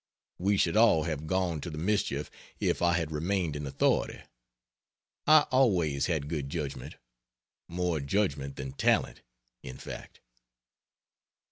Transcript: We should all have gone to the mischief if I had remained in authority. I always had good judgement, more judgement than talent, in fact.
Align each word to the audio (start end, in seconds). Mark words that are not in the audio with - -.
We 0.39 0.57
should 0.57 0.75
all 0.75 1.03
have 1.03 1.27
gone 1.27 1.61
to 1.61 1.69
the 1.69 1.77
mischief 1.77 2.31
if 2.59 2.81
I 2.81 2.93
had 2.93 3.11
remained 3.11 3.55
in 3.55 3.67
authority. 3.67 4.21
I 5.27 5.41
always 5.51 6.07
had 6.07 6.27
good 6.27 6.49
judgement, 6.49 6.95
more 7.67 7.99
judgement 7.99 8.55
than 8.55 8.71
talent, 8.71 9.21
in 9.61 9.77
fact. 9.77 10.19